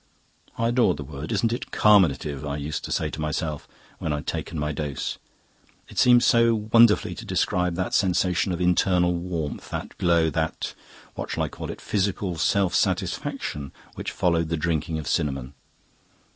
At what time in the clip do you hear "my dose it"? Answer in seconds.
4.57-5.99